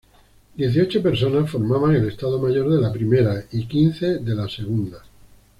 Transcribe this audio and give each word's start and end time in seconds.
Dieciocho 0.55 0.99
personas 1.03 1.51
formaban 1.51 1.93
el 1.93 2.07
estado 2.07 2.39
mayor 2.41 2.71
de 2.73 2.81
la 2.81 2.91
primera 2.91 3.43
y 3.51 3.67
quince 3.67 4.17
de 4.17 4.33
la 4.33 4.49
segunda. 4.49 5.03